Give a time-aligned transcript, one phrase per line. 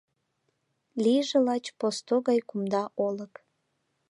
[1.03, 3.33] Лийже лач посто гай кумда олык